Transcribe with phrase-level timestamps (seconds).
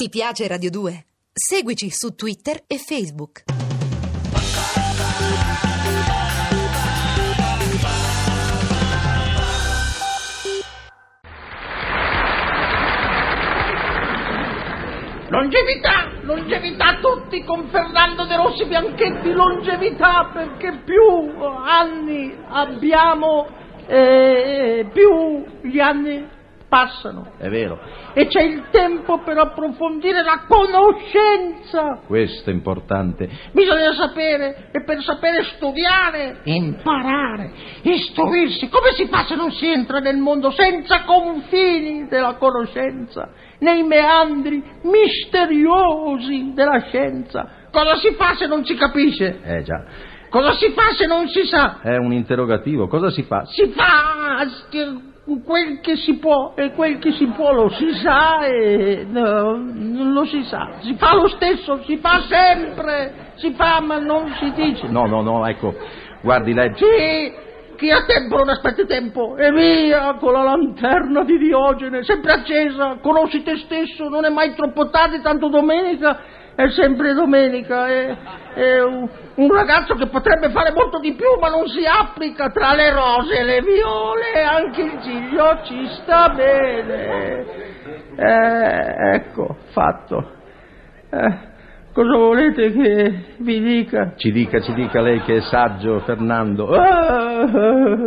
[0.00, 1.06] Ti piace Radio 2?
[1.32, 3.42] Seguici su Twitter e Facebook.
[15.30, 21.28] Longevità, longevità a tutti con Fernando De Rossi Bianchetti, longevità perché più
[21.66, 23.48] anni abbiamo,
[23.88, 26.36] eh, più gli anni
[26.68, 27.78] passano, è vero,
[28.12, 32.00] e c'è il tempo per approfondire la conoscenza.
[32.06, 33.28] Questo è importante.
[33.52, 37.52] Bisogna sapere e per sapere studiare, imparare,
[37.82, 38.68] istruirsi.
[38.68, 44.62] Come si fa se non si entra nel mondo senza confini della conoscenza, nei meandri
[44.82, 47.48] misteriosi della scienza?
[47.70, 49.40] Cosa si fa se non si capisce?
[49.42, 49.84] Eh già,
[50.30, 51.80] Cosa si fa se non si sa?
[51.80, 52.86] è un interrogativo.
[52.88, 53.44] Cosa si fa?
[53.46, 54.46] Si fa
[55.44, 60.12] quel che si può e quel che si può lo si sa e no, non
[60.12, 60.78] lo si sa.
[60.80, 64.88] Si fa lo stesso, si fa sempre, si fa ma non si dice.
[64.88, 65.74] No, no, no, ecco,
[66.22, 66.72] guardi lei...
[66.74, 69.36] Sì, chi ha tempo non aspetta tempo.
[69.36, 72.98] E via con la lanterna di Diogene, sempre accesa.
[73.00, 77.86] Conosci te stesso, non è mai troppo tardi, tanto domenica è sempre domenica.
[77.86, 78.16] È,
[78.54, 82.74] è un, un ragazzo che potrebbe fare molto di più, ma non si applica tra
[82.74, 84.42] le rose e le viole.
[84.42, 87.46] Anche il giglio ci sta bene.
[88.16, 90.32] Eh, ecco, fatto.
[91.10, 91.38] Eh,
[91.92, 94.14] cosa volete che vi dica?
[94.16, 96.70] Ci dica, ci dica lei che è saggio, Fernando.
[96.70, 97.42] Ah,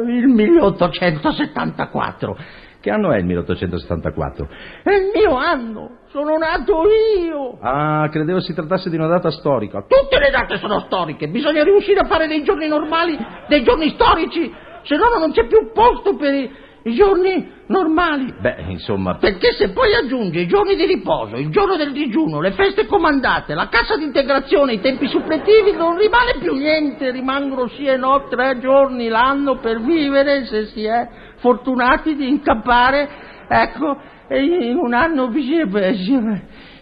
[0.07, 2.37] il 1874.
[2.81, 4.47] Che anno è il 1874?
[4.81, 5.99] È il mio anno.
[6.09, 6.81] Sono nato
[7.15, 7.59] io.
[7.61, 9.85] Ah, credevo si trattasse di una data storica.
[9.87, 11.27] Tutte le date sono storiche.
[11.27, 13.15] Bisogna riuscire a fare dei giorni normali,
[13.47, 14.51] dei giorni storici.
[14.81, 16.51] Se no non c'è più posto per i,
[16.83, 18.33] giorni normali.
[18.39, 22.51] Beh, insomma, Perché se poi aggiunge i giorni di riposo, il giorno del digiuno, le
[22.51, 27.97] feste comandate, la cassa d'integrazione, i tempi suppletivi, non rimane più niente, rimangono sì e
[27.97, 33.09] no tre giorni l'anno per vivere se si è fortunati di incappare,
[33.47, 33.97] ecco,
[34.27, 35.27] e in un anno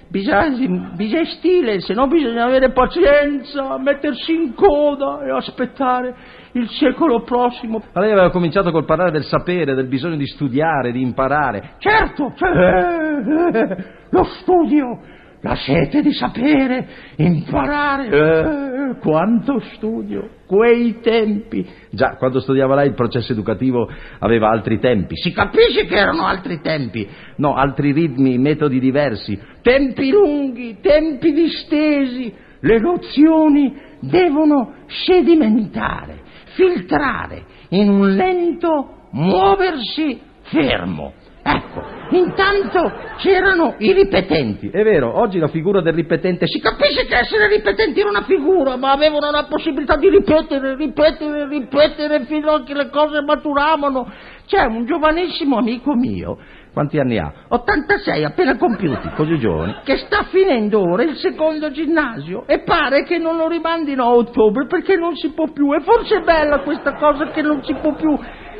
[0.09, 6.15] bisogna, stile, se no bisogna avere pazienza, mettersi in coda e aspettare
[6.53, 7.81] il secolo prossimo.
[7.93, 11.75] ma lei aveva cominciato col parlare del sapere, del bisogno di studiare, di imparare.
[11.77, 14.99] Certo, cioè, eh, eh, lo studio,
[15.41, 18.07] la sete di sapere, imparare.
[18.09, 21.65] Eh, quanto studio, quei tempi.
[21.91, 23.89] Già, quando studiava lei il processo educativo
[24.19, 25.15] aveva altri tempi.
[25.15, 27.07] Si capisce che erano altri tempi.
[27.37, 29.39] No, altri ritmi, metodi diversi.
[29.61, 32.33] Tempi lunghi, tempi distesi.
[32.61, 36.19] Le nozioni devono sedimentare,
[36.55, 41.13] filtrare in un lento muoversi fermo.
[41.51, 44.69] Ecco, intanto c'erano i ripetenti.
[44.69, 48.75] È vero, oggi la figura del ripetente Si capisce che essere ripetenti era una figura,
[48.77, 54.11] ma avevano la possibilità di ripetere, ripetere, ripetere fino a che le cose maturavano.
[54.45, 56.37] C'è un giovanissimo amico mio,
[56.71, 57.33] Quanti anni ha?
[57.49, 59.77] 86 appena compiuti, Così giovani.
[59.83, 64.67] che sta finendo ora il secondo ginnasio e pare che non lo rimandino a ottobre
[64.67, 65.73] perché non si può più.
[65.73, 68.17] E forse è bella questa cosa che non si può più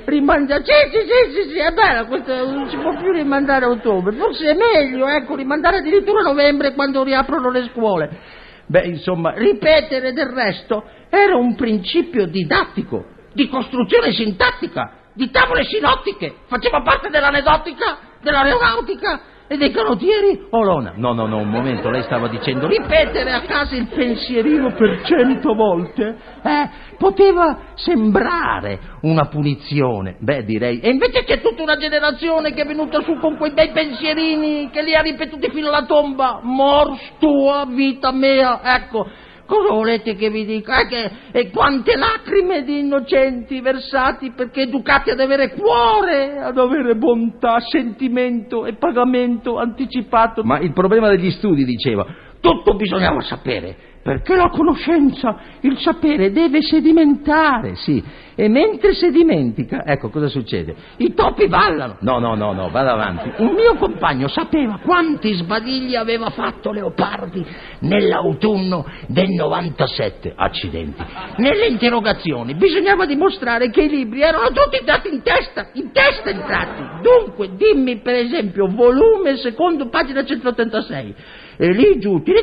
[0.09, 0.64] rimandare.
[0.64, 4.16] Sì, sì, sì, sì, sì, è bella questa, non si può più rimandare a ottobre.
[4.16, 8.09] Forse è meglio, ecco, rimandare addirittura a novembre quando riaprono le scuole.
[8.66, 16.36] Beh, insomma, Ripetere del resto era un principio didattico, di costruzione sintattica, di tavole sinottiche,
[16.48, 19.22] faceva parte dell'aneddotica, dell'aeronautica
[19.52, 20.94] e dei canottieri Olona.
[20.96, 22.68] no, no, no, un momento, lei stava dicendo...
[22.68, 30.18] Ripetere a casa il pensierino per cento volte eh, poteva sembrare una punizione.
[30.20, 30.80] Beh, direi...
[30.82, 34.84] E invece c'è tutta una generazione che è venuta su con quei bei pensierini che
[34.84, 36.42] li ha ripetuti fino alla tomba.
[36.44, 38.62] Mors tua, vita mea.
[38.64, 39.08] Ecco,
[39.50, 40.82] cosa volete che vi dica?
[40.82, 46.96] Eh, che, e quante lacrime di innocenti versati perché educati ad avere cuore, ad avere
[46.96, 50.44] bontà, sentimento e pagamento anticipato.
[50.44, 52.28] Ma il problema degli studi, diceva...
[52.42, 58.02] Tutto bisognava sapere, perché la conoscenza, il sapere deve sedimentare, sì.
[58.34, 60.74] E mentre sedimentica, Ecco, cosa succede?
[60.98, 61.98] i topi ballano.
[62.00, 63.30] No, no, no, no, vada avanti.
[63.44, 67.46] Un mio compagno sapeva quanti sbadigli aveva fatto Leopardi
[67.80, 70.31] nell'autunno del 97.
[70.34, 71.04] Accidenti.
[71.36, 76.81] Nelle interrogazioni bisognava dimostrare che i libri erano tutti entrati in testa, in testa entrati.
[77.02, 81.16] Dunque, dimmi per esempio volume secondo pagina 186.
[81.62, 82.24] E lì giù.
[82.24, 82.34] Non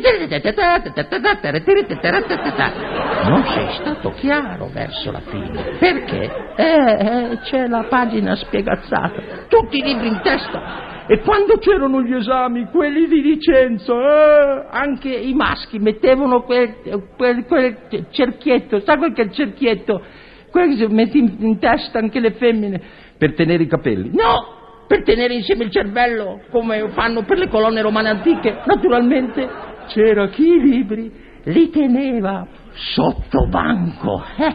[3.44, 5.78] sei stato chiaro verso la fine.
[5.78, 6.30] Perché?
[6.54, 9.46] Eh, eh, c'è la pagina spiegazzata.
[9.48, 11.06] Tutti i libri in testa.
[11.06, 16.74] E quando c'erano gli esami, quelli di licenza, eh, anche i maschi mettevano quel,
[17.16, 17.78] quel, quel
[18.10, 20.02] cerchietto, sai quel che cerchietto?
[20.50, 22.82] Quello che mette in, in testa anche le femmine.
[23.16, 24.10] Per tenere i capelli.
[24.12, 28.60] No, per tenere insieme il cervello, come fanno per le colonne romane antiche.
[28.64, 29.48] Naturalmente
[29.88, 31.12] c'era chi i libri
[31.44, 34.54] li teneva sotto banco eh,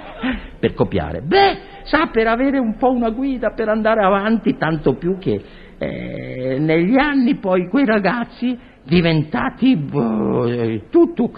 [0.60, 1.22] per copiare.
[1.22, 5.42] Beh, sa, per avere un po' una guida per andare avanti, tanto più che
[5.78, 11.32] eh, negli anni poi quei ragazzi diventati boh, tutto,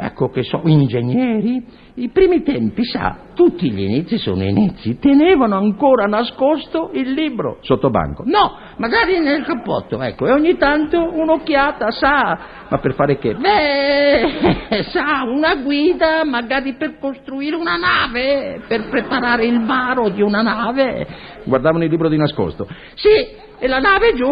[0.00, 1.64] ecco che so, ingegneri,
[1.94, 7.90] i primi tempi, sa, tutti gli inizi sono inizi, tenevano ancora nascosto il libro Sotto
[7.90, 8.22] banco.
[8.24, 12.38] No, magari nel cappotto, ecco, e ogni tanto un'occhiata, sa,
[12.68, 13.34] Ma per fare che?
[13.34, 20.42] beh, sa, una guida magari per costruire una nave, per preparare il varo di una
[20.42, 21.06] nave.
[21.44, 22.66] Guardavano il libro di nascosto.
[22.94, 24.28] Sì, e la nave giù,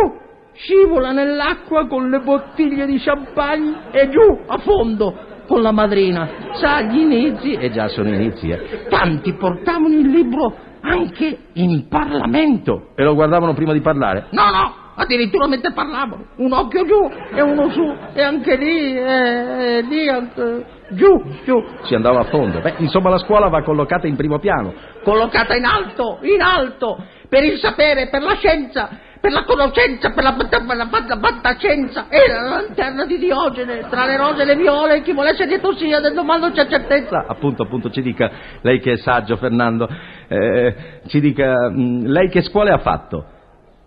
[0.55, 6.29] scivola nell'acqua con le bottiglie di champagne e giù, a fondo, con la madrina.
[6.53, 8.87] Sa, gli inizi, E già sono inizi, eh.
[8.89, 12.91] tanti portavano il libro anche in Parlamento.
[12.95, 14.27] E lo guardavano prima di parlare.
[14.31, 19.83] No, no, addirittura mentre parlavano, un occhio giù e uno su, e anche lì, eh,
[19.83, 22.61] lì, anche, giù, giù, Si andava a fondo.
[22.61, 24.73] Beh, insomma, la scuola va collocata in primo piano.
[25.03, 26.99] collocata in alto, in alto,
[27.29, 28.89] per il sapere, per la scienza,
[29.21, 32.07] per la conoscenza, per la, per la, per la fantascienza.
[32.09, 36.01] Era la lanterna di Diogene, tra le rose e le viole, chi volesse dietro sia,
[36.01, 37.25] del domando c'è certezza.
[37.27, 38.31] Appunto, appunto, ci dica,
[38.63, 39.89] lei che è saggio, Fernando,
[40.29, 43.25] eh, ci dica, mh, lei che scuole ha fatto?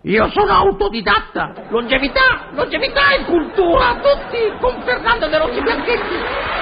[0.04, 6.61] Io sono autodidatta, longevità, longevità e cultura, tutti con Fernando De Rossi Bianchetti.